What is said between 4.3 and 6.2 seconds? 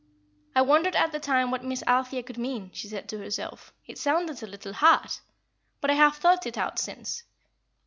a little hard. But I have